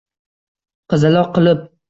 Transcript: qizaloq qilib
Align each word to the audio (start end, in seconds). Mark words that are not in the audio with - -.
qizaloq 0.95 1.31
qilib 1.37 1.67